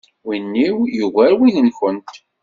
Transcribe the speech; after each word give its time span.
Win-iw 0.27 0.77
yugar 0.97 1.31
win-nkent. 1.39 2.11